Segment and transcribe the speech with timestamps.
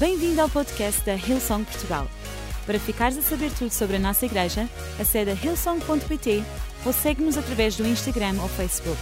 [0.00, 2.08] Bem-vindo ao podcast da Hillsong Portugal.
[2.64, 4.66] Para ficares a saber tudo sobre a nossa igreja,
[4.98, 6.42] acede a hillsong.pt
[6.86, 8.98] ou segue-nos através do Instagram ou Facebook.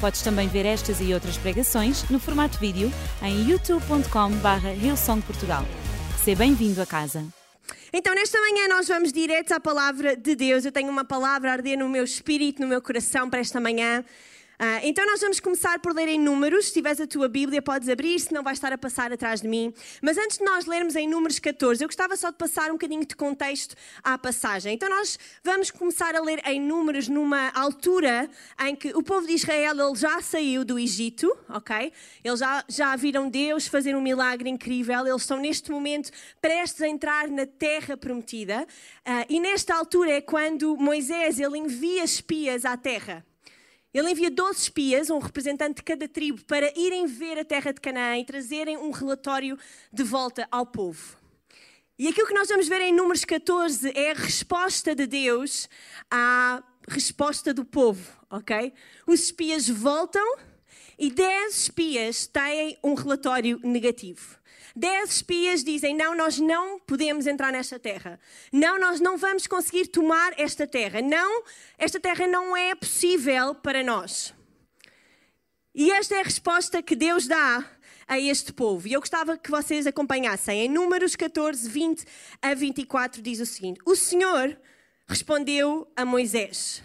[0.00, 2.88] Podes também ver estas e outras pregações no formato vídeo
[3.20, 5.64] em youtube.com.br hillsongportugal.
[6.22, 7.26] Seja bem-vindo a casa.
[7.92, 10.64] Então, nesta manhã, nós vamos direto à palavra de Deus.
[10.64, 14.04] Eu tenho uma palavra a arder no meu espírito, no meu coração para esta manhã.
[14.60, 16.66] Uh, então, nós vamos começar por ler em Números.
[16.66, 19.72] Se tiveres a tua Bíblia, podes abrir, senão vais estar a passar atrás de mim.
[20.02, 23.06] Mas antes de nós lermos em Números 14, eu gostava só de passar um bocadinho
[23.06, 24.74] de contexto à passagem.
[24.74, 28.28] Então, nós vamos começar a ler em Números numa altura
[28.66, 31.92] em que o povo de Israel ele já saiu do Egito, ok?
[32.24, 35.06] Eles já, já viram Deus fazer um milagre incrível.
[35.06, 38.66] Eles estão neste momento prestes a entrar na terra prometida.
[39.06, 43.24] Uh, e nesta altura é quando Moisés ele envia espias à terra.
[43.92, 47.80] Ele envia 12 espias, um representante de cada tribo, para irem ver a terra de
[47.80, 49.58] Canaã e trazerem um relatório
[49.92, 51.16] de volta ao povo.
[51.98, 55.68] E aquilo que nós vamos ver em Números 14 é a resposta de Deus
[56.10, 58.72] à resposta do povo, ok?
[59.06, 60.36] Os espias voltam
[60.98, 64.37] e 10 espias têm um relatório negativo.
[64.78, 68.20] Dez espias dizem: Não, nós não podemos entrar nesta terra.
[68.52, 71.02] Não, nós não vamos conseguir tomar esta terra.
[71.02, 71.42] Não,
[71.76, 74.32] esta terra não é possível para nós.
[75.74, 77.68] E esta é a resposta que Deus dá
[78.06, 78.86] a este povo.
[78.86, 80.60] E eu gostava que vocês acompanhassem.
[80.60, 82.04] Em Números 14, 20
[82.40, 84.56] a 24, diz o seguinte: O Senhor
[85.08, 86.84] respondeu a Moisés: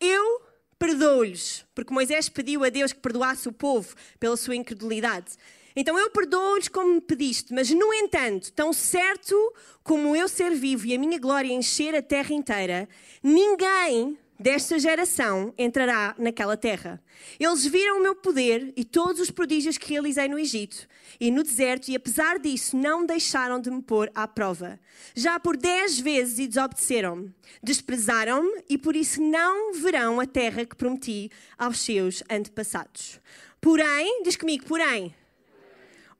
[0.00, 0.42] Eu
[0.80, 5.36] perdoo-lhes, porque Moisés pediu a Deus que perdoasse o povo pela sua incredulidade.
[5.76, 9.34] Então eu perdoo-lhes como me pediste, mas no entanto, tão certo
[9.82, 12.88] como eu ser vivo e a minha glória encher a terra inteira,
[13.20, 17.02] ninguém desta geração entrará naquela terra.
[17.40, 20.86] Eles viram o meu poder e todos os prodígios que realizei no Egito
[21.20, 24.78] e no deserto, e apesar disso, não deixaram de me pôr à prova.
[25.14, 30.76] Já por dez vezes e desobedeceram-me, desprezaram-me e por isso não verão a terra que
[30.76, 33.20] prometi aos seus antepassados.
[33.60, 35.14] Porém, diz comigo, porém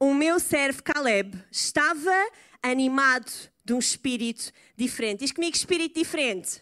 [0.04, 2.12] o meu servo Caleb estava
[2.62, 3.32] animado
[3.65, 5.20] de um espírito diferente.
[5.20, 6.60] Diz comigo, espírito diferente.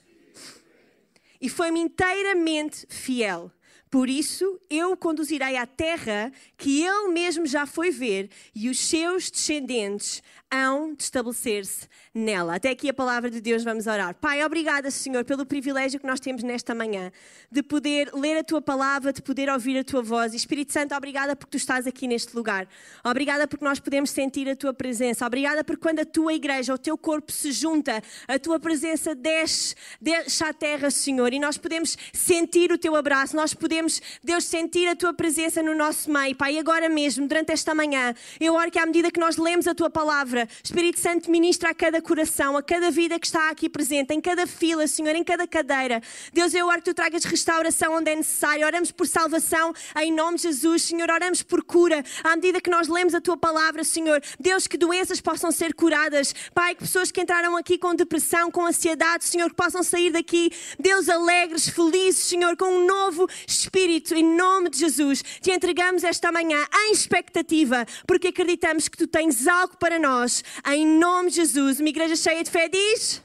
[1.41, 3.51] E foi-me inteiramente fiel.
[3.91, 8.79] Por isso, eu o conduzirei à terra que ele mesmo já foi ver, e os
[8.79, 12.57] seus descendentes hão de estabelecer-se nela.
[12.57, 14.15] Até aqui a palavra de Deus, vamos orar.
[14.15, 17.11] Pai, obrigada, Senhor, pelo privilégio que nós temos nesta manhã
[17.51, 20.35] de poder ler a tua palavra, de poder ouvir a tua voz.
[20.35, 22.69] Espírito Santo, obrigada porque tu estás aqui neste lugar.
[23.03, 25.27] Obrigada porque nós podemos sentir a tua presença.
[25.27, 29.75] Obrigada porque quando a tua igreja, o teu corpo se junta, a tua presença desce,
[29.99, 34.87] desce à terra, Senhor, e nós podemos sentir o teu abraço, nós podemos, Deus, sentir
[34.87, 36.37] a tua presença no nosso meio.
[36.37, 39.75] Pai, agora mesmo, durante esta manhã, eu oro que à medida que nós lemos a
[39.75, 44.13] tua palavra, Espírito Santo, ministra a cada coração, a cada vida que está aqui presente,
[44.13, 46.03] em cada fila, Senhor, em cada cadeira.
[46.33, 48.67] Deus, eu oro que tu tragas restauração onde é necessário.
[48.67, 51.11] Oramos por salvação em nome de Jesus, Senhor.
[51.11, 54.23] Oramos por cura à medida que nós lemos a tua palavra, Senhor.
[54.39, 56.35] Deus, que doenças possam ser curadas.
[56.55, 60.51] Pai, que pessoas que entraram aqui com depressão, com ansiedade, Senhor, que possam sair daqui,
[60.79, 65.23] Deus, alegres, felizes, Senhor, com um novo espírito, em nome de Jesus.
[65.41, 70.32] Te entregamos esta manhã em expectativa, porque acreditamos que tu tens algo para nós
[70.73, 71.81] em nome de Jesus.
[71.81, 73.23] Uma igreja cheia de fé diz?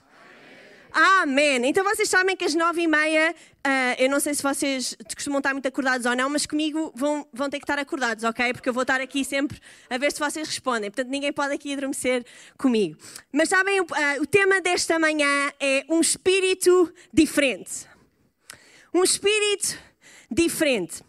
[0.92, 1.64] Amém.
[1.66, 5.38] Então vocês sabem que às nove e meia, uh, eu não sei se vocês costumam
[5.38, 8.52] estar muito acordados ou não, mas comigo vão, vão ter que estar acordados, ok?
[8.54, 9.60] Porque eu vou estar aqui sempre
[9.90, 10.90] a ver se vocês respondem.
[10.90, 12.26] Portanto, ninguém pode aqui adormecer
[12.58, 12.98] comigo.
[13.32, 13.86] Mas sabem, uh,
[14.22, 17.88] o tema desta manhã é um espírito diferente.
[18.92, 19.78] Um espírito
[20.32, 21.04] diferente.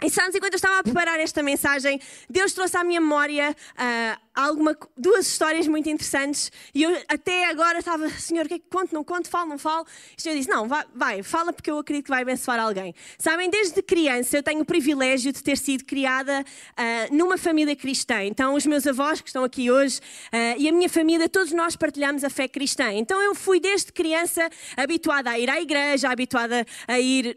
[0.00, 2.00] E sabes, enquanto eu estava a preparar esta mensagem,
[2.30, 7.80] Deus trouxe à minha memória uh, alguma, duas histórias muito interessantes e eu até agora
[7.80, 9.84] estava, Senhor, o que é que conto, não conto, falo, não falo?
[10.12, 12.94] E o Senhor disse, não, vai, vai, fala porque eu acredito que vai abençoar alguém.
[13.18, 18.22] Sabem, desde criança eu tenho o privilégio de ter sido criada uh, numa família cristã.
[18.22, 21.74] Então, os meus avós que estão aqui hoje uh, e a minha família, todos nós
[21.74, 22.92] partilhamos a fé cristã.
[22.92, 27.36] Então, eu fui desde criança habituada a ir à igreja, habituada a ir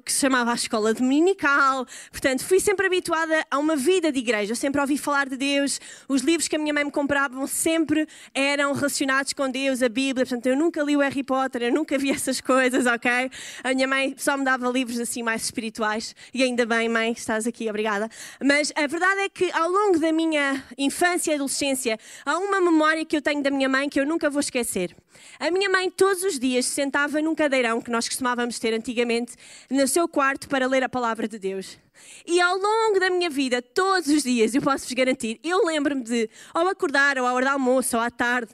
[0.00, 1.86] que se chamava a escola dominical.
[2.10, 4.52] Portanto, fui sempre habituada a uma vida de igreja.
[4.52, 5.80] Eu sempre ouvi falar de Deus.
[6.08, 10.26] Os livros que a minha mãe me comprava sempre eram relacionados com Deus, a Bíblia.
[10.26, 13.30] Portanto, eu nunca li o Harry Potter, eu nunca vi essas coisas, ok?
[13.62, 16.14] A minha mãe só me dava livros assim mais espirituais.
[16.32, 18.08] E ainda bem, mãe, estás aqui, obrigada.
[18.42, 23.04] Mas a verdade é que ao longo da minha infância e adolescência, há uma memória
[23.04, 24.94] que eu tenho da minha mãe que eu nunca vou esquecer.
[25.38, 29.34] A minha mãe todos os dias sentava num cadeirão que nós costumávamos ter antigamente
[29.70, 31.78] no seu quarto para ler a palavra de Deus.
[32.26, 36.02] E ao longo da minha vida, todos os dias, eu posso vos garantir, eu lembro-me
[36.02, 38.52] de, ao acordar, ou à hora do almoço, ou à tarde,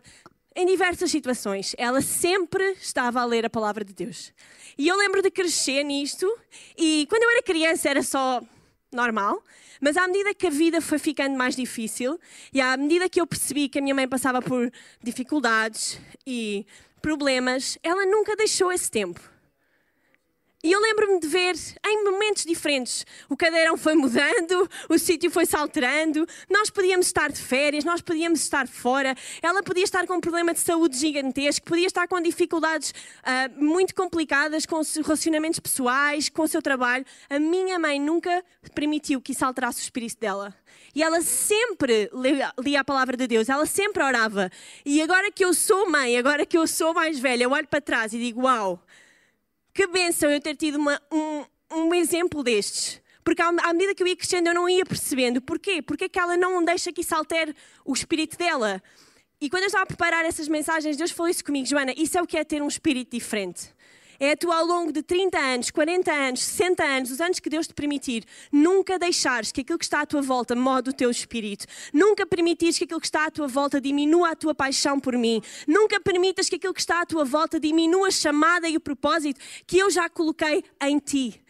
[0.54, 4.32] em diversas situações, ela sempre estava a ler a palavra de Deus.
[4.76, 6.30] E eu lembro de crescer nisto,
[6.76, 8.42] e quando eu era criança era só
[8.92, 9.42] normal,
[9.80, 12.20] mas à medida que a vida foi ficando mais difícil
[12.52, 14.70] e à medida que eu percebi que a minha mãe passava por
[15.02, 16.66] dificuldades e
[17.00, 19.31] problemas, ela nunca deixou esse tempo.
[20.64, 23.04] E eu lembro-me de ver em momentos diferentes.
[23.28, 26.24] O cadeirão foi mudando, o sítio foi se alterando.
[26.48, 29.12] Nós podíamos estar de férias, nós podíamos estar fora.
[29.42, 33.92] Ela podia estar com um problema de saúde gigantesco, podia estar com dificuldades uh, muito
[33.92, 37.04] complicadas com os relacionamentos pessoais, com o seu trabalho.
[37.28, 40.54] A minha mãe nunca permitiu que isso alterasse o espírito dela.
[40.94, 42.08] E ela sempre
[42.62, 44.48] lia a palavra de Deus, ela sempre orava.
[44.86, 47.80] E agora que eu sou mãe, agora que eu sou mais velha, eu olho para
[47.80, 48.80] trás e digo: Uau!
[49.72, 53.00] Que bênção eu ter tido uma, um, um exemplo destes.
[53.24, 55.40] Porque à medida que eu ia crescendo, eu não ia percebendo.
[55.40, 55.80] Porquê?
[55.80, 57.54] Porque é que ela não deixa que isso altere
[57.84, 58.82] o espírito dela.
[59.40, 62.22] E quando eu estava a preparar essas mensagens, Deus falou isso comigo, Joana, isso é
[62.22, 63.72] o que é ter um espírito diferente
[64.18, 67.66] é tu ao longo de 30 anos, 40 anos, 60 anos, os anos que Deus
[67.66, 71.66] te permitir, nunca deixares que aquilo que está à tua volta mode o teu espírito.
[71.92, 75.42] Nunca permitires que aquilo que está à tua volta diminua a tua paixão por mim.
[75.66, 79.40] Nunca permitas que aquilo que está à tua volta diminua a chamada e o propósito
[79.66, 81.40] que eu já coloquei em ti.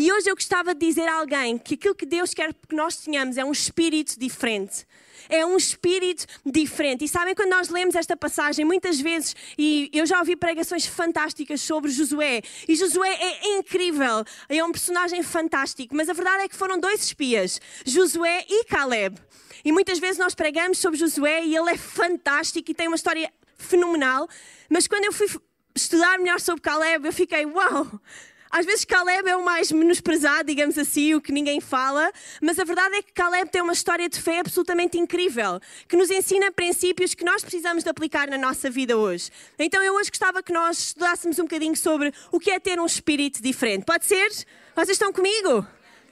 [0.00, 2.98] E hoje eu gostava de dizer a alguém que aquilo que Deus quer que nós
[2.98, 4.86] tenhamos é um espírito diferente
[5.28, 7.04] é um espírito diferente.
[7.04, 11.60] E sabem, quando nós lemos esta passagem, muitas vezes, e eu já ouvi pregações fantásticas
[11.60, 16.56] sobre Josué, e Josué é incrível, é um personagem fantástico, mas a verdade é que
[16.56, 19.20] foram dois espias, Josué e Caleb.
[19.62, 23.30] E muitas vezes nós pregamos sobre Josué e ele é fantástico e tem uma história
[23.58, 24.26] fenomenal,
[24.70, 25.28] mas quando eu fui
[25.74, 27.84] estudar melhor sobre Caleb, eu fiquei, uau!
[27.84, 28.00] Wow,
[28.50, 32.10] às vezes Caleb é o mais menosprezado, digamos assim, o que ninguém fala,
[32.40, 36.10] mas a verdade é que Caleb tem uma história de fé absolutamente incrível, que nos
[36.10, 39.30] ensina princípios que nós precisamos de aplicar na nossa vida hoje.
[39.58, 42.86] Então eu hoje gostava que nós estudássemos um bocadinho sobre o que é ter um
[42.86, 43.84] espírito diferente.
[43.84, 44.28] Pode ser?
[44.74, 45.66] Vocês estão comigo?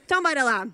[0.05, 0.67] Então bora lá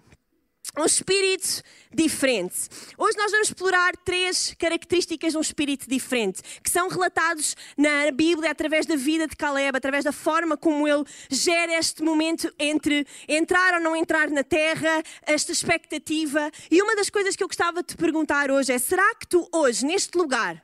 [0.78, 1.62] um espírito
[1.94, 2.56] diferente.
[2.98, 8.50] Hoje nós vamos explorar três características de um espírito diferente, que são relatados na Bíblia
[8.50, 13.76] através da vida de Caleb, através da forma como ele gera este momento entre entrar
[13.76, 16.50] ou não entrar na terra, esta expectativa.
[16.72, 19.48] E uma das coisas que eu gostava de te perguntar hoje é: será que tu
[19.54, 20.64] hoje, neste lugar,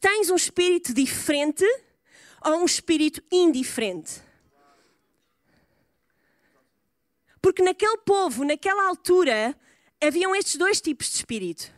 [0.00, 1.64] tens um espírito diferente
[2.42, 4.23] ou um espírito indiferente?
[7.44, 9.54] Porque naquele povo, naquela altura,
[10.02, 11.70] haviam estes dois tipos de espírito.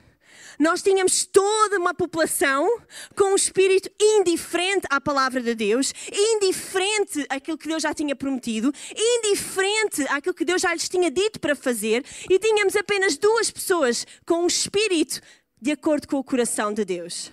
[0.60, 2.80] Nós tínhamos toda uma população
[3.16, 8.72] com um espírito indiferente à palavra de Deus, indiferente àquilo que Deus já tinha prometido,
[8.96, 14.06] indiferente àquilo que Deus já lhes tinha dito para fazer, e tínhamos apenas duas pessoas
[14.24, 15.20] com um espírito
[15.60, 17.32] de acordo com o coração de Deus.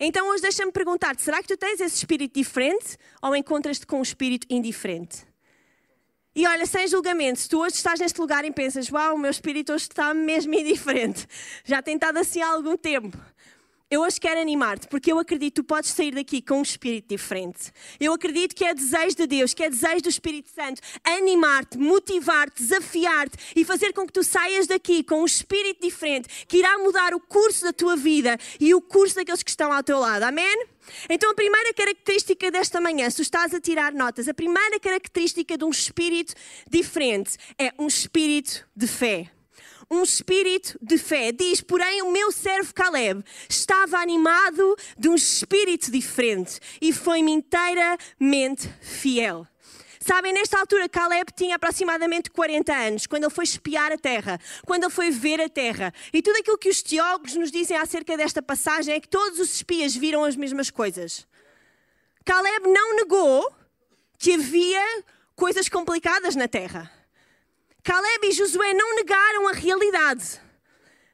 [0.00, 4.02] Então hoje deixa-me perguntar-te: será que tu tens esse espírito diferente ou encontras-te com um
[4.02, 5.33] espírito indiferente?
[6.36, 9.30] E olha, sem julgamento, se tu hoje estás neste lugar e pensas, uau, o meu
[9.30, 11.28] espírito hoje está mesmo indiferente,
[11.64, 13.16] já tem estado assim há algum tempo.
[13.90, 17.08] Eu hoje quero animar-te, porque eu acredito que tu podes sair daqui com um espírito
[17.08, 17.70] diferente.
[18.00, 22.62] Eu acredito que é desejo de Deus, que é desejo do Espírito Santo animar-te, motivar-te,
[22.62, 27.14] desafiar-te e fazer com que tu saias daqui com um espírito diferente, que irá mudar
[27.14, 30.22] o curso da tua vida e o curso daqueles que estão ao teu lado.
[30.22, 30.66] Amém?
[31.08, 35.58] Então, a primeira característica desta manhã, se tu estás a tirar notas, a primeira característica
[35.58, 36.34] de um espírito
[36.68, 39.33] diferente é um espírito de fé
[39.94, 41.32] um espírito de fé.
[41.32, 48.68] Diz, porém, o meu servo Caleb estava animado de um espírito diferente e foi-me inteiramente
[48.80, 49.46] fiel.
[50.06, 54.82] Sabem, nesta altura, Caleb tinha aproximadamente 40 anos, quando ele foi espiar a terra, quando
[54.82, 55.94] ele foi ver a terra.
[56.12, 59.54] E tudo aquilo que os teólogos nos dizem acerca desta passagem é que todos os
[59.54, 61.26] espias viram as mesmas coisas.
[62.22, 63.50] Caleb não negou
[64.18, 66.92] que havia coisas complicadas na terra.
[67.84, 70.40] Caleb e Josué não negaram a realidade.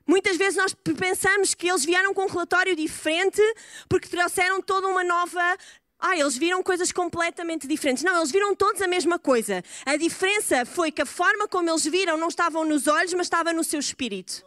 [0.06, 3.42] Muitas vezes nós pensamos que eles vieram com um relatório diferente
[3.88, 5.56] porque trouxeram toda uma nova
[6.02, 8.02] ah, eles viram coisas completamente diferentes.
[8.02, 9.62] Não, eles viram todos a mesma coisa.
[9.84, 13.52] A diferença foi que a forma como eles viram não estava nos olhos, mas estava
[13.52, 14.42] no seu espírito.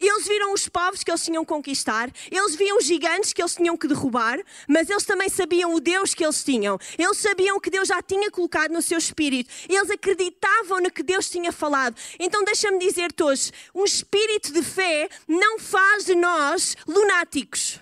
[0.00, 3.54] Eles viram os povos que eles tinham que conquistar, eles viam os gigantes que eles
[3.54, 4.38] tinham que derrubar,
[4.68, 6.78] mas eles também sabiam o Deus que eles tinham.
[6.98, 9.50] Eles sabiam que Deus já tinha colocado no seu espírito.
[9.68, 11.96] Eles acreditavam no que Deus tinha falado.
[12.18, 17.80] Então deixa-me dizer-te hoje: um espírito de fé não faz de nós lunáticos.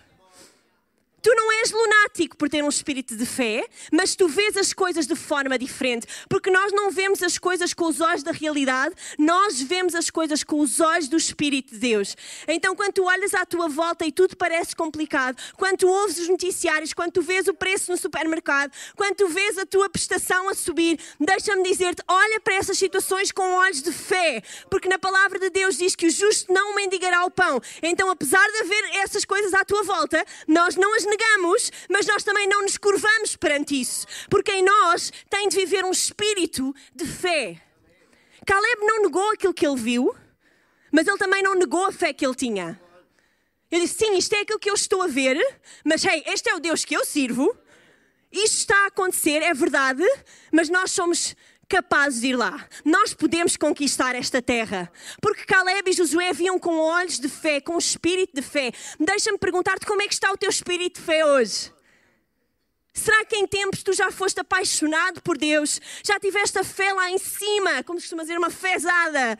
[1.27, 5.09] Tu não és lunático por ter um espírito de fé, mas tu vês as coisas
[5.09, 6.07] de forma diferente.
[6.29, 10.45] Porque nós não vemos as coisas com os olhos da realidade, nós vemos as coisas
[10.45, 12.17] com os olhos do Espírito de Deus.
[12.47, 16.29] Então, quando tu olhas à tua volta e tudo parece complicado, quando tu ouves os
[16.29, 20.55] noticiários, quando tu vês o preço no supermercado, quando tu vês a tua prestação a
[20.55, 25.51] subir, deixa-me dizer-te: olha para essas situações com olhos de fé, porque na palavra de
[25.51, 27.61] Deus diz que o justo não mendigará o pão.
[27.83, 31.16] Então, apesar de haver essas coisas à tua volta, nós não as negamos,
[31.89, 35.91] mas nós também não nos curvamos perante isso, porque em nós tem de viver um
[35.91, 37.61] espírito de fé.
[38.45, 40.15] Caleb não negou aquilo que ele viu,
[40.93, 42.81] mas ele também não negou a fé que ele tinha.
[43.71, 45.37] Ele disse: Sim, isto é aquilo que eu estou a ver,
[45.85, 47.57] mas hey, este é o Deus que eu sirvo,
[48.31, 50.05] isto está a acontecer, é verdade,
[50.53, 51.35] mas nós somos
[51.69, 52.67] capazes de ir lá.
[52.85, 54.91] Nós podemos conquistar esta terra.
[55.21, 58.73] Porque Caleb e Josué vinham com olhos de fé, com espírito de fé.
[58.99, 61.73] Deixa-me perguntar-te como é que está o teu espírito de fé hoje.
[62.95, 65.81] Será que em tempos tu já foste apaixonado por Deus?
[66.03, 69.39] Já tiveste a fé lá em cima, como costuma dizer, uma fezada?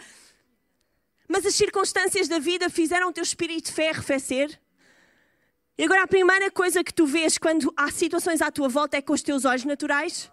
[1.27, 4.61] Mas as circunstâncias da vida fizeram o teu espírito de fé arrefecer?
[5.79, 9.03] E agora a primeira coisa que tu vês quando há situações à tua volta é
[9.03, 10.31] com os teus olhos naturais?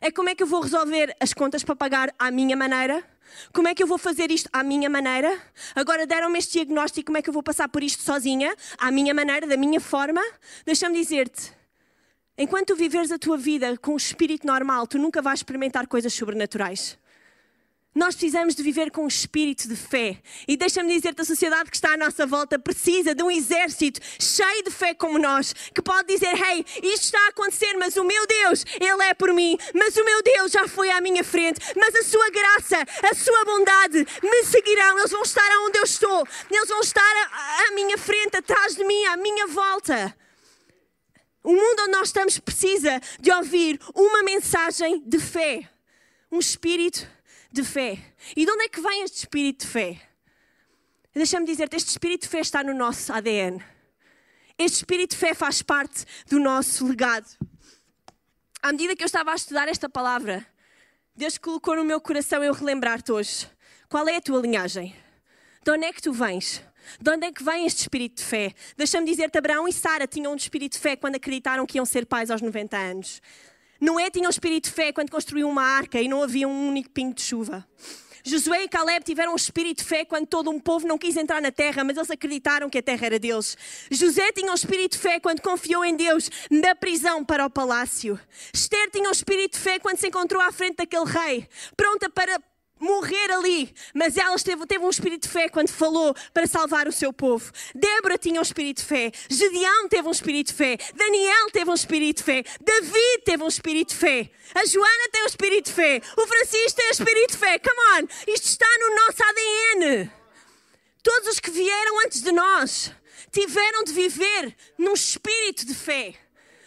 [0.00, 3.02] É como é que eu vou resolver as contas para pagar à minha maneira?
[3.52, 5.36] Como é que eu vou fazer isto à minha maneira?
[5.74, 9.12] Agora deram-me este diagnóstico, como é que eu vou passar por isto sozinha, à minha
[9.12, 10.22] maneira, da minha forma?
[10.64, 11.52] Deixa-me dizer-te,
[12.36, 16.12] enquanto tu viveres a tua vida com o espírito normal, tu nunca vais experimentar coisas
[16.12, 16.96] sobrenaturais.
[17.94, 20.20] Nós precisamos de viver com um espírito de fé.
[20.46, 24.62] E deixa-me dizer-te, a sociedade que está à nossa volta precisa de um exército cheio
[24.62, 28.26] de fé como nós, que pode dizer: Hey, isto está a acontecer, mas o meu
[28.26, 31.94] Deus, Ele é por mim, mas o meu Deus já foi à minha frente, mas
[31.94, 32.76] a sua graça,
[33.10, 34.98] a sua bondade me seguirão.
[34.98, 37.02] Eles vão estar onde eu estou, eles vão estar
[37.68, 40.14] à minha frente, atrás de mim, à minha volta.
[41.42, 45.68] O mundo onde nós estamos precisa de ouvir uma mensagem de fé,
[46.30, 47.17] um espírito de
[47.64, 47.98] fé.
[48.36, 50.00] E de onde é que vem este espírito de fé?
[51.14, 53.62] Deixa-me dizer-te, este espírito de fé está no nosso ADN.
[54.58, 57.26] Este espírito de fé faz parte do nosso legado.
[58.62, 60.46] À medida que eu estava a estudar esta palavra,
[61.16, 63.48] Deus colocou no meu coração eu relembrar-te hoje.
[63.88, 64.94] Qual é a tua linhagem?
[65.64, 66.62] De onde é que tu vens?
[67.00, 68.54] De onde é que vem este espírito de fé?
[68.76, 72.06] Deixa-me dizer-te, Abraão e Sara tinham um espírito de fé quando acreditaram que iam ser
[72.06, 73.20] pais aos 90 anos.
[73.80, 76.90] Noé tinha um espírito de fé quando construiu uma arca e não havia um único
[76.90, 77.66] pingo de chuva.
[78.24, 81.40] Josué e Caleb tiveram um espírito de fé quando todo um povo não quis entrar
[81.40, 83.56] na terra, mas eles acreditaram que a terra era deles.
[83.90, 88.20] José tinha um espírito de fé quando confiou em Deus na prisão para o palácio.
[88.52, 92.38] Esther tinha um espírito de fé quando se encontrou à frente daquele rei, pronta para
[92.80, 96.92] morrer ali, mas ela teve, teve um espírito de fé quando falou para salvar o
[96.92, 97.52] seu povo.
[97.74, 101.74] Débora tinha um espírito de fé, Gedeão teve um espírito de fé, Daniel teve um
[101.74, 105.72] espírito de fé, David teve um espírito de fé, a Joana tem um espírito de
[105.72, 107.58] fé, o Francisco tem um espírito de fé.
[107.58, 110.10] Come on, isto está no nosso ADN.
[111.02, 112.92] Todos os que vieram antes de nós
[113.30, 116.14] tiveram de viver num espírito de fé.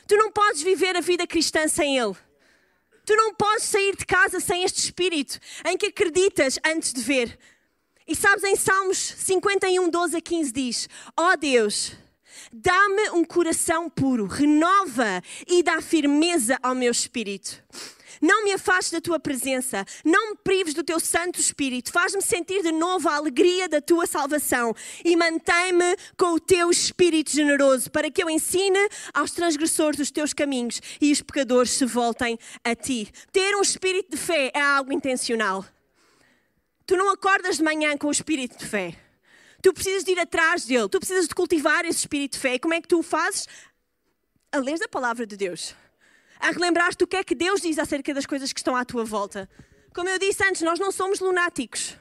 [0.07, 2.15] Tu não podes viver a vida cristã sem ele.
[3.05, 7.38] Tu não podes sair de casa sem este espírito em que acreditas antes de ver.
[8.08, 11.93] E sabes, em Salmos 51, 12 a 15 diz: Ó oh Deus,
[12.51, 17.63] dá-me um coração puro, renova e dá firmeza ao meu espírito.
[18.21, 22.61] Não me afastes da tua presença, não me prives do teu Santo Espírito, faz-me sentir
[22.61, 28.11] de novo a alegria da tua salvação e mantém-me com o teu Espírito generoso, para
[28.11, 28.77] que eu ensine
[29.11, 33.11] aos transgressores os teus caminhos e os pecadores se voltem a ti.
[33.31, 35.65] Ter um espírito de fé é algo intencional.
[36.85, 38.95] Tu não acordas de manhã com o espírito de fé.
[39.63, 42.55] Tu precisas de ir atrás dele, tu precisas de cultivar esse espírito de fé.
[42.55, 43.47] E como é que tu o fazes?
[44.51, 45.75] A ler a palavra de Deus
[46.41, 49.05] a relembrar-te o que é que Deus diz acerca das coisas que estão à tua
[49.05, 49.48] volta.
[49.93, 51.95] Como eu disse antes, nós não somos lunáticos.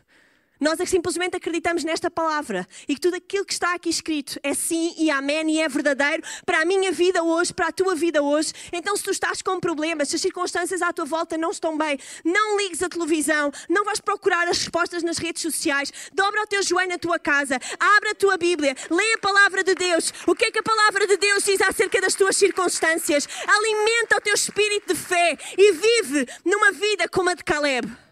[0.60, 4.52] Nós é simplesmente acreditamos nesta palavra e que tudo aquilo que está aqui escrito é
[4.52, 8.22] sim e amém e é verdadeiro para a minha vida hoje, para a tua vida
[8.22, 8.52] hoje.
[8.70, 11.98] Então, se tu estás com problemas, se as circunstâncias à tua volta não estão bem,
[12.22, 16.62] não ligues a televisão, não vais procurar as respostas nas redes sociais, dobra o teu
[16.62, 20.12] joelho na tua casa, abre a tua Bíblia, lê a palavra de Deus.
[20.26, 23.26] O que é que a palavra de Deus diz acerca das tuas circunstâncias?
[23.46, 28.09] Alimenta o teu espírito de fé e vive numa vida como a de Caleb.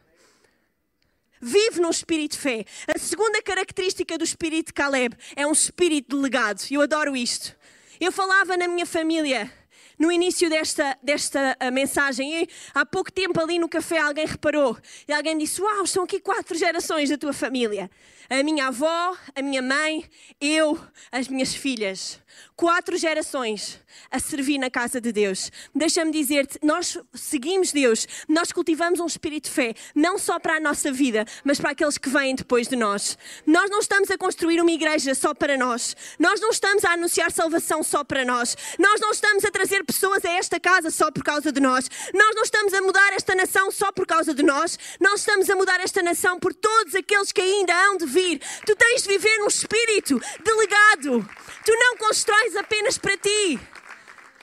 [1.41, 2.65] Vive num espírito de fé.
[2.95, 6.61] A segunda característica do espírito de Caleb é um espírito de legado.
[6.71, 7.57] Eu adoro isto.
[8.01, 9.51] Eu falava na minha família
[9.99, 12.43] no início desta, desta uh, mensagem.
[12.43, 16.21] E há pouco tempo ali no café alguém reparou e alguém disse: Uau, estão aqui
[16.21, 17.91] quatro gerações da tua família.
[18.31, 20.05] A minha avó, a minha mãe,
[20.41, 20.79] eu,
[21.11, 22.21] as minhas filhas
[22.57, 23.81] quatro gerações
[24.11, 25.51] a servir na casa de Deus.
[25.75, 30.61] Deixa-me dizer-te, nós seguimos Deus, nós cultivamos um espírito de fé, não só para a
[30.61, 33.19] nossa vida, mas para aqueles que vêm depois de nós.
[33.47, 37.31] Nós não estamos a construir uma igreja só para nós, nós não estamos a anunciar
[37.31, 41.23] salvação só para nós, nós não estamos a trazer pessoas a esta casa só por
[41.23, 44.79] causa de nós, nós não estamos a mudar esta nação só por causa de nós,
[45.01, 48.41] nós estamos a mudar esta nação por todos aqueles que ainda hão de vir.
[48.65, 51.29] Tu tens de viver num espírito delegado,
[51.65, 53.59] tu não constróis apenas para ti.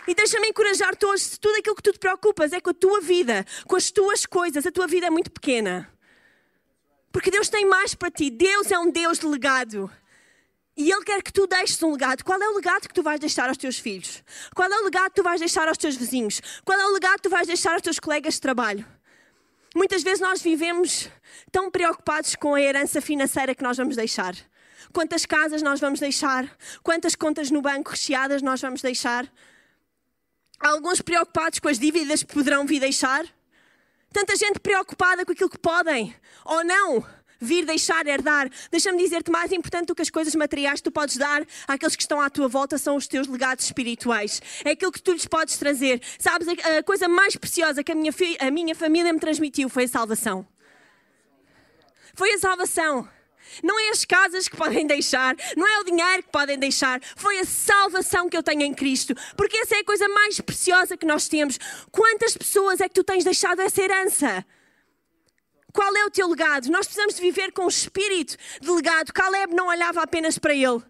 [0.07, 3.01] E deixa-me encorajar-te hoje, se tudo aquilo que tu te preocupas é com a tua
[3.01, 5.91] vida, com as tuas coisas, a tua vida é muito pequena.
[7.11, 8.29] Porque Deus tem mais para ti.
[8.29, 9.89] Deus é um Deus de legado.
[10.77, 12.23] E Ele quer que tu deixes um legado.
[12.23, 14.21] Qual é o legado que tu vais deixar aos teus filhos?
[14.53, 16.41] Qual é o legado que tu vais deixar aos teus vizinhos?
[16.65, 18.85] Qual é o legado que tu vais deixar aos teus colegas de trabalho?
[19.73, 21.09] Muitas vezes nós vivemos
[21.51, 24.35] tão preocupados com a herança financeira que nós vamos deixar.
[24.93, 26.49] Quantas casas nós vamos deixar?
[26.83, 29.31] Quantas contas no banco recheadas nós vamos deixar?
[30.59, 33.25] Alguns preocupados com as dívidas que poderão vir deixar.
[34.11, 36.15] Tanta gente preocupada com aquilo que podem
[36.45, 37.05] ou não
[37.39, 38.49] vir deixar herdar.
[38.71, 42.01] Deixa-me dizer-te, mais importante do que as coisas materiais que tu podes dar àqueles que
[42.01, 44.41] estão à tua volta são os teus legados espirituais.
[44.63, 46.01] É aquilo que tu lhes podes trazer.
[46.17, 49.87] Sabes, a coisa mais preciosa que a minha, a minha família me transmitiu foi a
[49.87, 50.47] salvação.
[52.13, 53.07] Foi a salvação.
[53.63, 57.39] Não é as casas que podem deixar, não é o dinheiro que podem deixar, foi
[57.39, 61.05] a salvação que eu tenho em Cristo, porque essa é a coisa mais preciosa que
[61.05, 61.57] nós temos.
[61.91, 64.45] Quantas pessoas é que tu tens deixado essa herança?
[65.75, 66.71] Qual é o teu legado?
[66.71, 69.11] Nós precisamos de viver com o espírito de legado.
[69.11, 70.81] Caleb não olhava apenas para ele.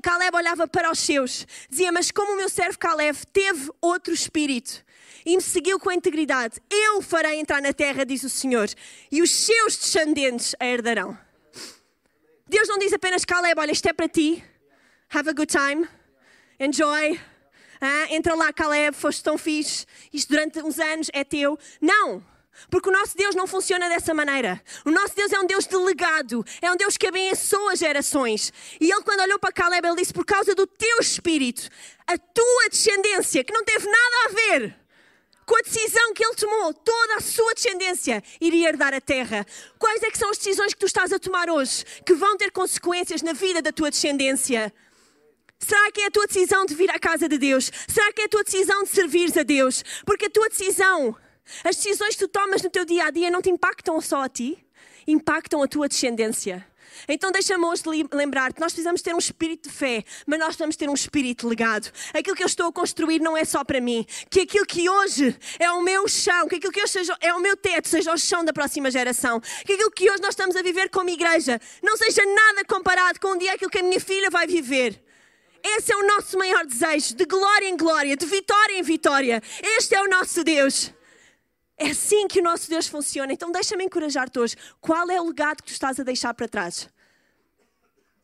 [0.00, 1.44] Caleb olhava para os seus.
[1.68, 4.84] Dizia, mas como o meu servo Caleb teve outro espírito
[5.26, 8.68] e me seguiu com integridade, eu farei entrar na terra, diz o Senhor,
[9.10, 11.18] e os seus descendentes a herdarão.
[12.54, 14.40] Deus não diz apenas Caleb, olha, isto é para ti.
[15.12, 15.88] Have a good time.
[16.60, 17.20] Enjoy.
[17.80, 19.84] Ah, entra lá, Caleb, foste tão fixe.
[20.12, 21.58] Isto durante uns anos é teu.
[21.80, 22.24] Não.
[22.70, 24.62] Porque o nosso Deus não funciona dessa maneira.
[24.84, 28.52] O nosso Deus é um Deus delegado, é um Deus que abençoa gerações.
[28.80, 31.68] E ele, quando olhou para Caleb, ele disse: Por causa do teu espírito,
[32.06, 34.76] a tua descendência, que não teve nada a ver
[35.46, 39.46] com a decisão que ele tomou, toda a sua descendência iria herdar a terra.
[39.78, 42.50] Quais é que são as decisões que tu estás a tomar hoje que vão ter
[42.50, 44.72] consequências na vida da tua descendência?
[45.58, 47.70] Será que é a tua decisão de vir à casa de Deus?
[47.88, 49.82] Será que é a tua decisão de servir a Deus?
[50.04, 51.16] Porque a tua decisão,
[51.62, 54.28] as decisões que tu tomas no teu dia a dia não te impactam só a
[54.28, 54.58] ti,
[55.06, 56.66] impactam a tua descendência.
[57.08, 60.88] Então deixa-me hoje lembrar-te, nós precisamos ter um espírito de fé, mas nós precisamos ter
[60.88, 61.90] um espírito legado.
[62.12, 65.36] Aquilo que eu estou a construir não é só para mim, que aquilo que hoje
[65.58, 68.18] é o meu chão, que aquilo que hoje seja, é o meu teto, seja o
[68.18, 71.96] chão da próxima geração, que aquilo que hoje nós estamos a viver como igreja não
[71.96, 75.02] seja nada comparado com um dia aquilo que a minha filha vai viver.
[75.62, 79.42] Esse é o nosso maior desejo, de glória em glória, de vitória em vitória.
[79.78, 80.92] Este é o nosso Deus.
[81.76, 83.32] É assim que o nosso Deus funciona.
[83.32, 84.56] Então deixa-me encorajar-te hoje.
[84.80, 86.88] Qual é o legado que tu estás a deixar para trás?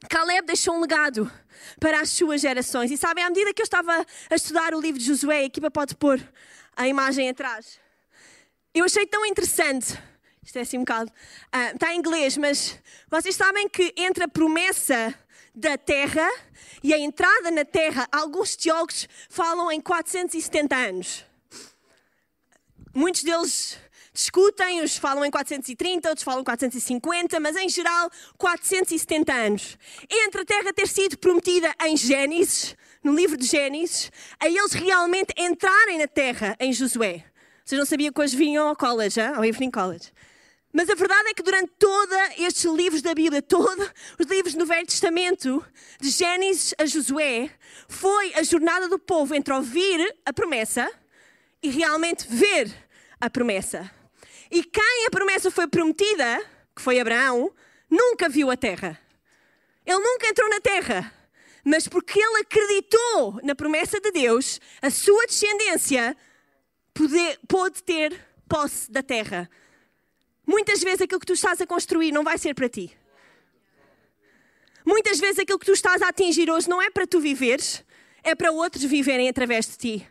[0.09, 1.31] Caleb deixou um legado
[1.79, 2.91] para as suas gerações.
[2.91, 5.71] E sabem, à medida que eu estava a estudar o livro de Josué, a equipa
[5.71, 6.21] pode pôr
[6.77, 7.79] a imagem atrás.
[8.73, 9.99] Eu achei tão interessante.
[10.43, 11.13] Isto é assim um bocado.
[11.55, 15.15] Uh, está em inglês, mas vocês sabem que entre a promessa
[15.55, 16.27] da terra
[16.83, 21.30] e a entrada na terra, alguns teólogos falam em 470 anos.
[22.93, 23.79] Muitos deles
[24.13, 29.79] discutem, uns falam em 430, outros falam 450, mas em geral 470 anos.
[30.11, 35.33] Entre a terra ter sido prometida em Gênesis, no livro de Gênesis, a eles realmente
[35.39, 37.25] entrarem na terra em Josué.
[37.65, 40.11] Vocês não sabiam que hoje vinham ao college, ao Evening College.
[40.73, 44.67] Mas a verdade é que durante todos estes livros da Bíblia, todos os livros do
[44.67, 45.65] Velho Testamento,
[46.01, 47.51] de Gênesis a Josué,
[47.89, 50.91] foi a jornada do povo entre ouvir a promessa
[51.63, 52.73] e realmente ver
[53.21, 53.91] a promessa.
[54.51, 56.45] E quem a promessa foi prometida,
[56.75, 57.53] que foi Abraão,
[57.89, 58.99] nunca viu a terra.
[59.87, 61.13] Ele nunca entrou na terra.
[61.65, 66.17] Mas porque ele acreditou na promessa de Deus, a sua descendência
[66.95, 68.19] pode, pode ter
[68.49, 69.49] posse da terra.
[70.47, 72.97] Muitas vezes aquilo que tu estás a construir não vai ser para ti.
[74.85, 77.85] Muitas vezes aquilo que tu estás a atingir hoje não é para tu viveres,
[78.23, 80.09] é para outros viverem através de ti.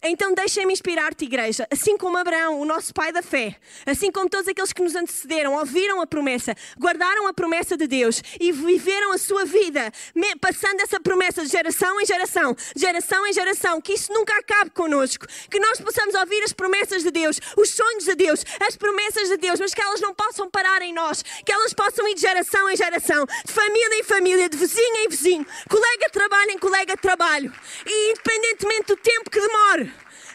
[0.00, 1.66] Então deixem-me inspirar-te, igreja.
[1.72, 5.54] Assim como Abraão, o nosso pai da fé, assim como todos aqueles que nos antecederam,
[5.54, 9.92] ouviram a promessa, guardaram a promessa de Deus e viveram a sua vida,
[10.40, 15.26] passando essa promessa de geração em geração, geração em geração, que isso nunca acabe conosco,
[15.50, 19.36] que nós possamos ouvir as promessas de Deus, os sonhos de Deus, as promessas de
[19.36, 22.70] Deus, mas que elas não possam parar em nós, que elas possam ir de geração
[22.70, 26.94] em geração, de família em família, de vizinho em vizinho, colega de trabalho em colega
[26.94, 27.52] de trabalho,
[27.84, 29.87] e independentemente do tempo que demore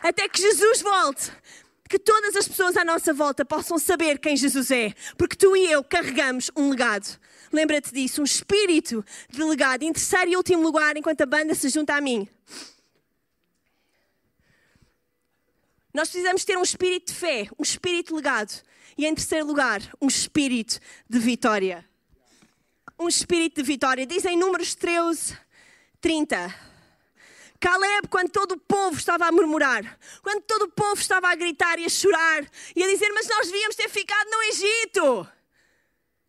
[0.04, 1.32] até que Jesus volte.
[1.90, 5.72] Que todas as pessoas à nossa volta possam saber quem Jesus é, porque tu e
[5.72, 7.20] eu carregamos um legado.
[7.52, 9.84] Lembra-te disso, um espírito de legado.
[9.84, 12.28] Em terceiro e último lugar, enquanto a banda se junta a mim,
[15.94, 18.64] nós precisamos ter um espírito de fé, um espírito de legado.
[18.98, 21.88] E em terceiro lugar, um espírito de vitória.
[22.98, 24.06] Um espírito de vitória.
[24.06, 25.38] Dizem Números 13,
[26.02, 26.73] 30.
[27.64, 31.80] Caleb, quando todo o povo estava a murmurar, quando todo o povo estava a gritar
[31.80, 32.46] e a chorar
[32.76, 35.28] e a dizer: Mas nós devíamos ter ficado no Egito.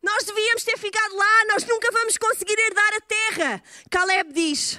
[0.00, 3.62] Nós devíamos ter ficado lá, nós nunca vamos conseguir herdar a terra.
[3.90, 4.78] Caleb diz: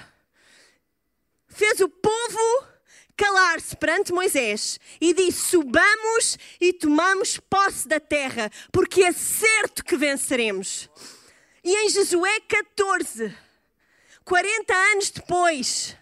[1.46, 2.66] Fez o povo
[3.14, 9.94] calar-se perante Moisés e disse: Subamos e tomamos posse da terra, porque é certo que
[9.94, 10.88] venceremos.
[11.62, 13.36] E em Josué 14,
[14.24, 15.94] 40 anos depois,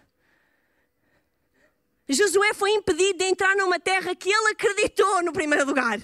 [2.09, 5.99] Josué foi impedido de entrar numa terra que ele acreditou no primeiro lugar.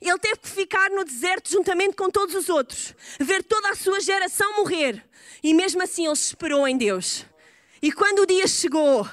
[0.00, 4.00] Ele teve que ficar no deserto juntamente com todos os outros, ver toda a sua
[4.00, 5.04] geração morrer.
[5.42, 7.24] E mesmo assim ele esperou em Deus.
[7.82, 9.08] E quando o dia chegou,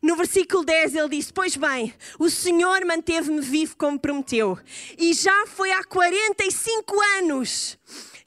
[0.00, 4.58] no versículo 10 ele disse: Pois bem, o Senhor manteve-me vivo como prometeu.
[4.96, 7.76] E já foi há 45 anos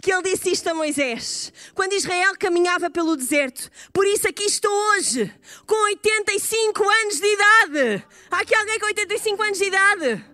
[0.03, 3.71] que ele disse isto a Moisés, quando Israel caminhava pelo deserto.
[3.93, 5.33] Por isso aqui estou hoje,
[5.65, 8.05] com 85 anos de idade.
[8.29, 10.25] Há aqui alguém com 85 anos de idade?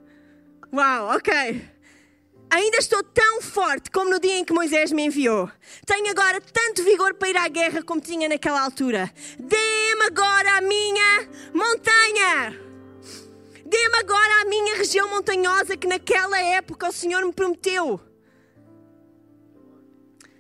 [0.74, 1.70] Uau, ok.
[2.50, 5.48] Ainda estou tão forte como no dia em que Moisés me enviou.
[5.86, 9.14] Tenho agora tanto vigor para ir à guerra como tinha naquela altura.
[9.38, 12.60] Dê-me agora a minha montanha.
[13.64, 18.09] Dê-me agora a minha região montanhosa que naquela época o Senhor me prometeu.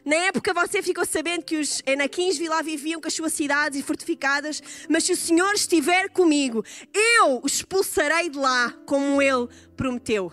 [0.10, 3.84] Na época você ficou sabendo que os Enaquins lá viviam com as suas cidades e
[3.84, 10.32] fortificadas, mas se o Senhor estiver comigo, eu os expulsarei de lá, como ele prometeu.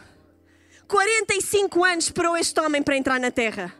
[0.89, 3.71] 45 anos esperou este homem para entrar na terra.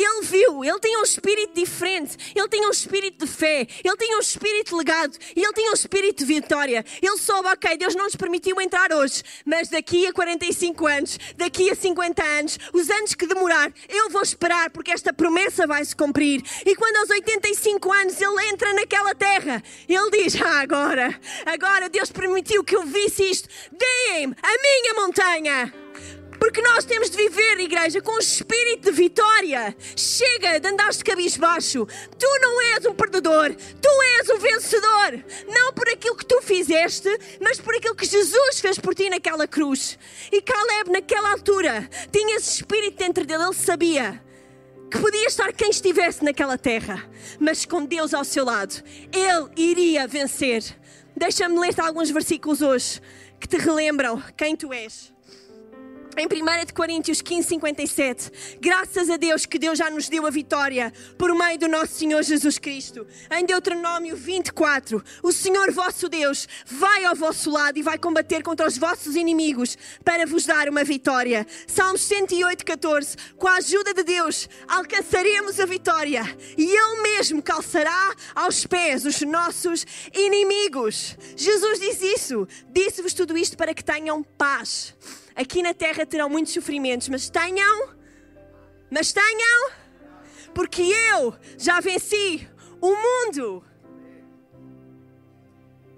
[0.00, 4.16] Ele viu, ele tinha um espírito diferente, ele tinha um espírito de fé, ele tinha
[4.16, 6.82] um espírito legado e ele tinha um espírito de vitória.
[7.02, 11.70] Ele soube, ok, Deus não nos permitiu entrar hoje, mas daqui a 45 anos, daqui
[11.70, 15.94] a 50 anos, os anos que demorar, eu vou esperar porque esta promessa vai se
[15.94, 16.42] cumprir.
[16.64, 22.10] E quando aos 85 anos ele entra naquela terra, ele diz: Ah, agora, agora Deus
[22.10, 25.72] permitiu que eu visse isto, deem-me a minha montanha.
[26.40, 29.76] Porque nós temos de viver, igreja, com um espírito de vitória.
[29.94, 31.86] Chega de andar de cabisbaixo.
[32.18, 35.24] Tu não és um perdedor, tu és um vencedor.
[35.46, 39.46] Não por aquilo que tu fizeste, mas por aquilo que Jesus fez por ti naquela
[39.46, 39.98] cruz.
[40.32, 44.22] E Caleb, naquela altura, tinha esse espírito dentro dele, ele sabia
[44.90, 50.06] que podia estar quem estivesse naquela terra, mas com Deus ao seu lado, ele iria
[50.08, 50.64] vencer.
[51.14, 53.00] Deixa-me ler alguns versículos hoje
[53.38, 55.09] que te relembram quem tu és.
[56.16, 60.92] Em 1 Coríntios 15, 57, graças a Deus que Deus já nos deu a vitória
[61.16, 63.06] por meio do nosso Senhor Jesus Cristo.
[63.30, 68.66] Em Deuteronômio 24, o Senhor vosso Deus vai ao vosso lado e vai combater contra
[68.66, 71.46] os vossos inimigos para vos dar uma vitória.
[71.66, 76.22] Salmos 108, 14, com a ajuda de Deus alcançaremos a vitória
[76.58, 81.16] e Ele mesmo calçará aos pés os nossos inimigos.
[81.36, 84.94] Jesus diz isso, disse-vos tudo isto para que tenham paz.
[85.40, 87.88] Aqui na terra terão muitos sofrimentos, mas tenham,
[88.90, 89.70] mas tenham,
[90.52, 92.46] porque eu já venci
[92.78, 93.64] o mundo.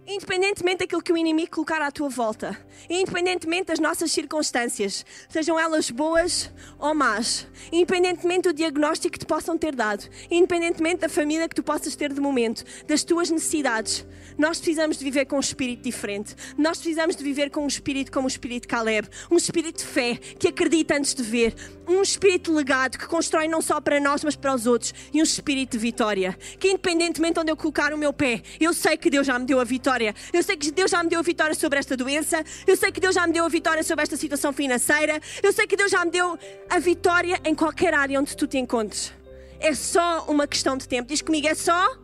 [0.06, 2.56] Independentemente daquilo que o inimigo colocar à tua volta,
[2.88, 9.56] independentemente das nossas circunstâncias, sejam elas boas ou más, independentemente do diagnóstico que te possam
[9.56, 14.06] ter dado, independentemente da família que tu possas ter de momento, das tuas necessidades,
[14.38, 16.34] nós precisamos de viver com um espírito diferente.
[16.56, 20.16] Nós precisamos de viver com um espírito como o espírito Caleb, um espírito de fé
[20.16, 21.54] que acredita antes de ver,
[21.86, 25.24] um espírito legado que constrói não só para nós, mas para os outros, e um
[25.24, 26.36] espírito de vitória.
[26.58, 29.44] Que independentemente de onde eu colocar o meu pé, eu sei que Deus já me
[29.44, 30.14] deu a vitória.
[30.32, 32.42] Eu sei que Deus já me deu a vitória sobre esta doença.
[32.66, 35.20] Eu sei que Deus já me deu a vitória sobre esta situação financeira.
[35.42, 38.58] Eu sei que Deus já me deu a vitória em qualquer área onde tu te
[38.58, 39.12] encontres.
[39.58, 41.08] É só uma questão de tempo.
[41.08, 41.96] Diz comigo, é só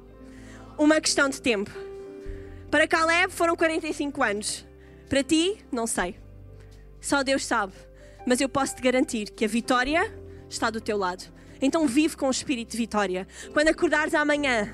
[0.77, 1.71] uma questão de tempo.
[2.71, 4.67] Para Caleb foram 45 anos.
[5.09, 6.17] Para ti, não sei.
[7.01, 7.73] Só Deus sabe.
[8.27, 10.13] Mas eu posso te garantir que a vitória
[10.49, 11.25] está do teu lado.
[11.61, 13.27] Então vive com o espírito de vitória.
[13.53, 14.73] Quando acordares amanhã,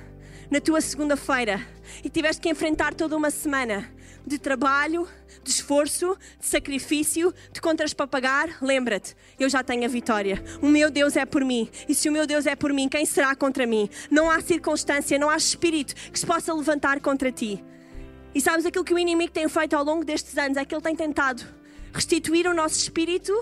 [0.51, 1.65] na tua segunda-feira,
[2.03, 3.91] e tiveres que enfrentar toda uma semana
[4.27, 5.07] de trabalho,
[5.43, 10.43] de esforço, de sacrifício, de contas para pagar, lembra-te, eu já tenho a vitória.
[10.63, 11.69] O meu Deus é por mim.
[11.89, 13.89] E se o meu Deus é por mim, quem será contra mim?
[14.11, 17.63] Não há circunstância, não há espírito que se possa levantar contra ti.
[18.35, 20.57] E sabes aquilo que o inimigo tem feito ao longo destes anos?
[20.57, 21.45] É que ele tem tentado
[21.93, 23.33] restituir o nosso espírito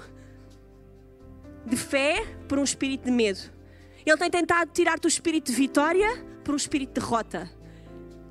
[1.65, 3.41] de fé por um espírito de medo.
[4.05, 7.51] Ele tem tentado tirar-te o espírito de vitória por um espírito de derrota.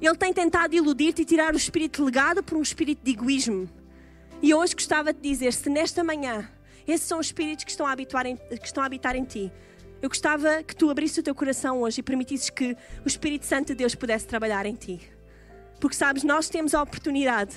[0.02, 3.70] Ele tem tentado iludir-te e tirar o espírito legado por um espírito de egoísmo.
[4.42, 6.50] E hoje gostava de dizer: se nesta manhã
[6.88, 7.94] esses são os espíritos que estão a,
[8.28, 9.52] em, que estão a habitar em ti,
[10.02, 13.68] eu gostava que tu abrisses o teu coração hoje e permitisses que o Espírito Santo
[13.68, 15.00] de Deus pudesse trabalhar em ti.
[15.80, 17.56] Porque sabes, nós temos a oportunidade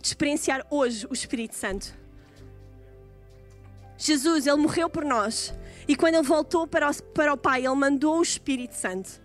[0.00, 1.92] de experienciar hoje o Espírito Santo.
[3.96, 5.52] Jesus, Ele morreu por nós.
[5.88, 9.20] E quando Ele voltou para o, para o Pai, Ele mandou o Espírito Santo.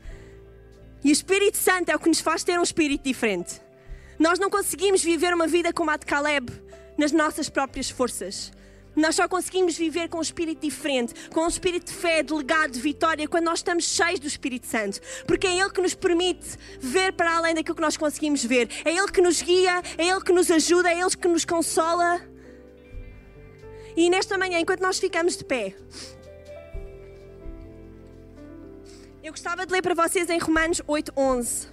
[1.03, 3.61] E o Espírito Santo é o que nos faz ter um espírito diferente.
[4.17, 6.49] Nós não conseguimos viver uma vida como a de Caleb
[6.97, 8.51] nas nossas próprias forças.
[8.95, 12.71] Nós só conseguimos viver com um espírito diferente, com um espírito de fé, de legado,
[12.71, 14.99] de vitória, quando nós estamos cheios do Espírito Santo.
[15.25, 18.69] Porque é Ele que nos permite ver para além daquilo que nós conseguimos ver.
[18.85, 22.21] É Ele que nos guia, é Ele que nos ajuda, é Ele que nos consola.
[23.97, 25.75] E nesta manhã, enquanto nós ficamos de pé,
[29.23, 31.67] eu gostava de ler para vocês em Romanos 8:11.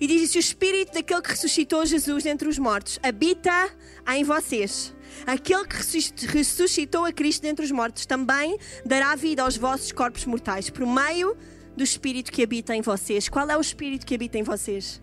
[0.00, 3.70] E diz: "Se o espírito daquele que ressuscitou Jesus dentre os mortos habita
[4.08, 4.94] em vocês,
[5.26, 10.70] aquele que ressuscitou a Cristo dentre os mortos também dará vida aos vossos corpos mortais
[10.70, 11.36] por meio
[11.76, 15.00] do espírito que habita em vocês." Qual é o espírito que habita em vocês?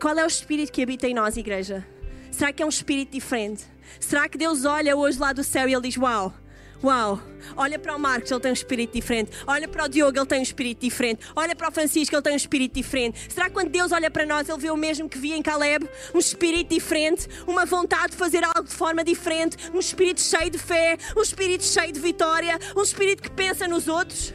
[0.00, 1.86] Qual é o espírito que habita em nós, igreja?
[2.32, 3.64] Será que é um espírito diferente?
[4.00, 6.34] Será que Deus olha hoje lá do céu e ele diz: Uau,
[6.82, 7.20] Uau!
[7.56, 9.32] Olha para o Marcos, ele tem um espírito diferente.
[9.46, 11.26] Olha para o Diogo, ele tem um espírito diferente.
[11.34, 13.32] Olha para o Francisco, ele tem um espírito diferente.
[13.32, 15.88] Será que quando Deus olha para nós, ele vê o mesmo que via em Caleb?
[16.14, 20.58] Um espírito diferente, uma vontade de fazer algo de forma diferente, um espírito cheio de
[20.58, 24.32] fé, um espírito cheio de vitória, um espírito que pensa nos outros?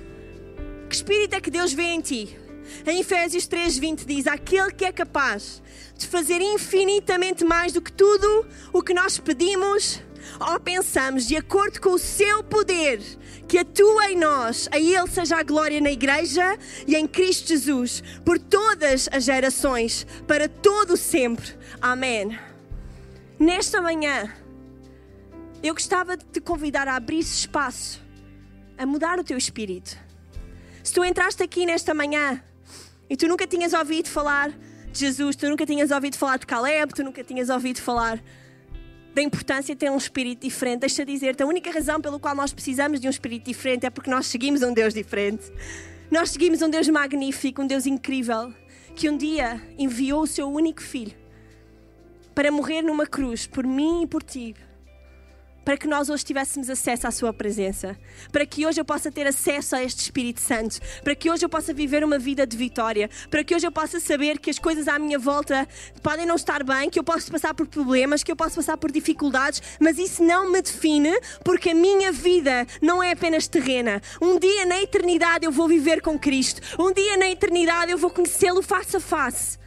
[0.89, 2.38] Que espírito é que Deus vê em ti?
[2.86, 5.62] Em Efésios 3:20 diz: Aquele que é capaz
[5.97, 10.01] de fazer infinitamente mais do que tudo o que nós pedimos
[10.39, 13.01] ou pensamos, de acordo com o seu poder
[13.47, 16.57] que atua em nós, a Ele seja a glória na Igreja
[16.88, 21.53] e em Cristo Jesus, por todas as gerações, para todo sempre.
[21.81, 22.38] Amém.
[23.39, 24.31] Nesta manhã,
[25.62, 28.01] eu gostava de te convidar a abrir espaço,
[28.77, 29.97] a mudar o teu espírito.
[30.83, 32.43] Se tu entraste aqui nesta manhã
[33.09, 34.49] e tu nunca tinhas ouvido falar
[34.91, 38.21] de Jesus, tu nunca tinhas ouvido falar de Caleb, tu nunca tinhas ouvido falar
[39.13, 40.82] da importância de ter um espírito diferente.
[40.82, 44.10] Deixa dizer-te, a única razão pela qual nós precisamos de um espírito diferente é porque
[44.10, 45.52] nós seguimos um Deus diferente.
[46.10, 48.54] Nós seguimos um Deus magnífico, um Deus incrível,
[48.95, 51.13] que um dia enviou o seu único filho
[52.34, 54.56] para morrer numa cruz por mim e por ti
[55.63, 57.97] para que nós hoje tivéssemos acesso à Sua presença,
[58.32, 61.49] para que hoje eu possa ter acesso a este Espírito Santo, para que hoje eu
[61.49, 64.88] possa viver uma vida de vitória, para que hoje eu possa saber que as coisas
[64.88, 65.67] à minha volta
[66.02, 68.91] podem não estar bem, que eu posso passar por problemas, que eu posso passar por
[68.91, 74.02] dificuldades, mas isso não me define, porque a minha vida não é apenas terrena.
[74.21, 78.10] Um dia na eternidade eu vou viver com Cristo, um dia na eternidade eu vou
[78.10, 79.62] conhecê-lo face a face.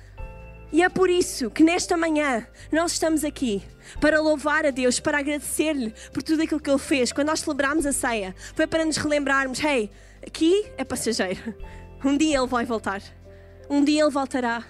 [0.77, 3.63] E é por isso que nesta manhã nós estamos aqui
[3.99, 7.15] para louvar a Deus, para agradecer-lhe por tudo aquilo que Ele fez.
[7.15, 9.91] Quando nós celebramos a ceia, foi para nos relembrarmos: hey,
[10.27, 11.55] aqui é passageiro.
[12.05, 13.03] Um dia Ele vai voltar.
[13.71, 14.67] Um dia Ele voltará.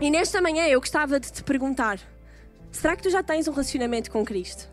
[0.00, 1.98] E nesta manhã eu gostava de te perguntar:
[2.70, 4.68] será que tu já tens um relacionamento com Cristo?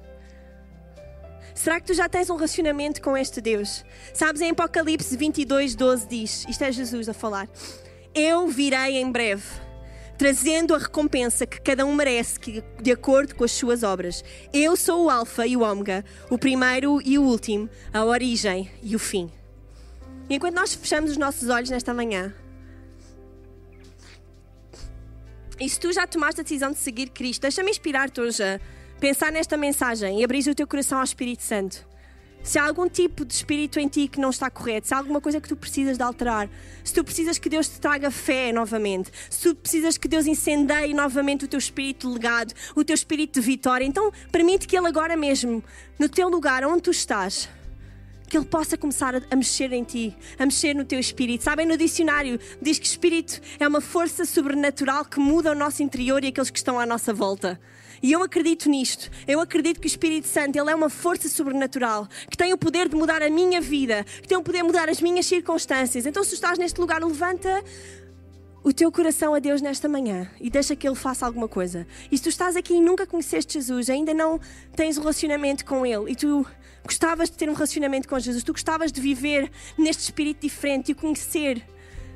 [1.55, 3.83] Será que tu já tens um relacionamento com este Deus?
[4.13, 7.49] Sabes, em Apocalipse 22, 12 diz: Isto é Jesus a falar.
[8.15, 9.43] Eu virei em breve
[10.17, 12.39] trazendo a recompensa que cada um merece
[12.81, 14.23] de acordo com as suas obras.
[14.53, 18.95] Eu sou o Alfa e o Ômega, o primeiro e o último, a origem e
[18.95, 19.29] o fim.
[20.29, 22.33] E enquanto nós fechamos os nossos olhos nesta manhã,
[25.59, 28.59] e se tu já tomaste a decisão de seguir Cristo, deixa-me inspirar-te hoje a
[28.99, 31.85] pensar nesta mensagem e abrir o teu coração ao Espírito Santo.
[32.45, 35.19] Se há algum tipo de espírito em ti que não está correto, se há alguma
[35.19, 36.47] coisa que tu precisas de alterar,
[36.83, 40.93] se tu precisas que Deus te traga fé novamente, se tu precisas que Deus incendeie
[40.93, 45.17] novamente o teu espírito legado, o teu espírito de vitória, então permite que Ele agora
[45.17, 45.63] mesmo,
[45.97, 47.49] no teu lugar, onde tu estás,
[48.29, 51.43] que Ele possa começar a, mexer em ti, a mexer no teu espírito.
[51.43, 56.23] Sabem, no dicionário diz que espírito é uma força sobrenatural que muda o nosso interior
[56.23, 57.59] e aqueles que estão à nossa volta.
[58.05, 59.09] E eu acredito nisto.
[59.27, 62.87] Eu acredito que o Espírito Santo ele é uma força sobrenatural que tem o poder
[62.87, 66.05] de mudar a minha vida, que tem o poder de mudar as minhas circunstâncias.
[66.05, 67.63] Então, se estás neste lugar, levanta
[68.63, 71.87] o teu coração a Deus nesta manhã e deixa que Ele faça alguma coisa.
[72.11, 74.39] E se tu estás aqui e nunca conheceste Jesus, ainda não
[74.75, 76.45] tens relacionamento com Ele e tu
[76.85, 80.93] gostavas de ter um relacionamento com Jesus, tu gostavas de viver neste espírito diferente e
[80.93, 81.65] conhecer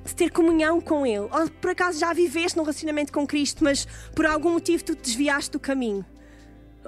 [0.06, 1.28] de ter comunhão com Ele.
[1.32, 5.04] Ou por acaso já viveste num relacionamento com Cristo, mas por algum motivo tu te
[5.04, 6.06] desviaste do caminho,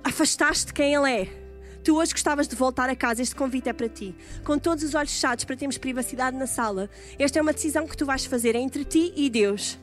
[0.03, 1.41] afastaste de quem Ele é.
[1.83, 4.15] Tu hoje gostavas de voltar a casa, este convite é para ti.
[4.43, 7.97] Com todos os olhos fechados para termos privacidade na sala, esta é uma decisão que
[7.97, 9.79] tu vais fazer entre ti e Deus.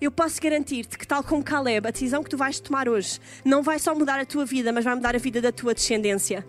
[0.00, 3.62] Eu posso garantir-te que, tal como Caleb, a decisão que tu vais tomar hoje não
[3.62, 6.44] vai só mudar a tua vida, mas vai mudar a vida da tua descendência.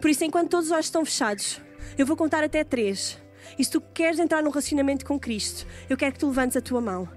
[0.00, 1.60] Por isso, enquanto todos os olhos estão fechados,
[1.98, 3.18] eu vou contar até três.
[3.58, 6.60] E se tu queres entrar num relacionamento com Cristo, eu quero que tu levantes a
[6.60, 7.08] tua mão.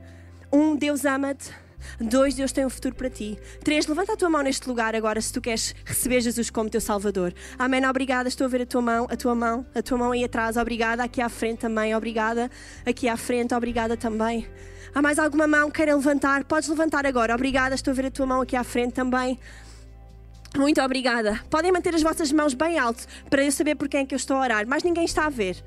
[0.52, 1.52] Um, Deus ama-te.
[2.00, 3.38] Dois, Deus tem um futuro para ti.
[3.64, 6.82] Três, levanta a tua mão neste lugar agora se tu queres receber Jesus como teu
[6.82, 7.34] Salvador.
[7.58, 7.86] Amém.
[7.86, 8.28] Obrigada.
[8.28, 10.58] Estou a ver a tua mão, a tua mão, a tua mão aí atrás.
[10.58, 11.04] Obrigada.
[11.04, 11.96] Aqui à frente também.
[11.96, 12.50] Obrigada.
[12.86, 13.54] Aqui à frente.
[13.54, 14.48] Obrigada também.
[14.94, 16.44] Há mais alguma mão que queira levantar?
[16.46, 17.34] Podes levantar agora.
[17.34, 17.76] Obrigada.
[17.76, 19.40] Estou a ver a tua mão aqui à frente também.
[20.58, 21.40] Muito obrigada.
[21.50, 24.18] Podem manter as vossas mãos bem alto para eu saber por quem é que eu
[24.18, 24.66] estou a orar.
[24.68, 25.64] Mas ninguém está a ver.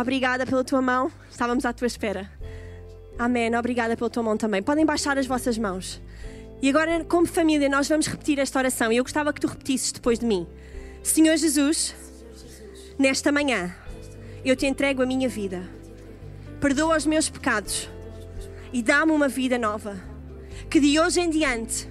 [0.00, 1.10] Obrigada pela tua mão.
[1.28, 2.30] Estávamos à tua espera.
[3.18, 3.52] Amém.
[3.56, 4.62] Obrigada pela tua mão também.
[4.62, 6.00] Podem baixar as vossas mãos.
[6.62, 8.92] E agora, como família, nós vamos repetir esta oração.
[8.92, 10.46] E eu gostava que tu repetisses depois de mim.
[11.02, 11.96] Senhor Jesus,
[12.96, 13.74] nesta manhã,
[14.44, 15.68] eu te entrego a minha vida.
[16.60, 17.90] Perdoa os meus pecados
[18.72, 20.00] e dá-me uma vida nova.
[20.70, 21.88] Que de hoje em diante,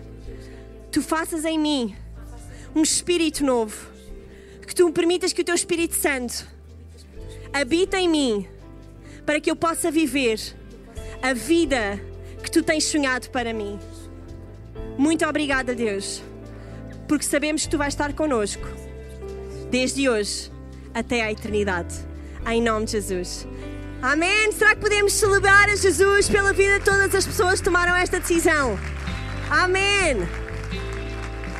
[0.93, 1.93] tu faças em mim
[2.73, 3.91] um espírito novo.
[4.65, 6.56] Que tu permitas que o teu Espírito Santo
[7.61, 8.47] habita em mim
[9.25, 10.39] para que eu possa viver
[11.21, 11.99] a vida
[12.43, 13.79] que tu tens sonhado para mim.
[14.97, 16.21] Muito obrigada, Deus,
[17.07, 18.67] porque sabemos que tu vais estar conosco
[19.69, 20.51] desde hoje
[20.93, 21.95] até à eternidade.
[22.49, 23.47] Em nome de Jesus.
[24.01, 24.51] Amém.
[24.51, 28.19] Será que podemos celebrar a Jesus pela vida de todas as pessoas que tomaram esta
[28.19, 28.79] decisão?
[29.49, 30.17] Amém.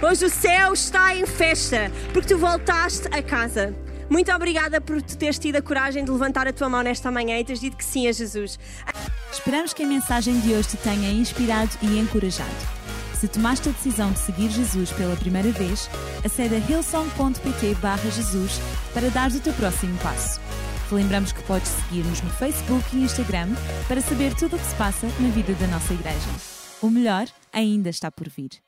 [0.01, 3.86] Hoje o céu está em festa porque tu voltaste a casa.
[4.09, 7.43] Muito obrigada por teres tido a coragem de levantar a tua mão nesta manhã e
[7.43, 8.57] teres dito que sim a Jesus.
[9.31, 12.77] Esperamos que a mensagem de hoje te tenha inspirado e encorajado.
[13.19, 15.89] Se tomaste a decisão de seguir Jesus pela primeira vez,
[16.23, 17.75] acede a hillsong.pt
[18.13, 18.61] Jesus
[18.93, 20.39] para dar o teu próximo passo.
[20.87, 23.49] Te lembramos que podes seguir-nos no Facebook e Instagram
[23.87, 26.29] para saber tudo o que se passa na vida da nossa igreja.
[26.81, 28.66] O melhor ainda está por vir.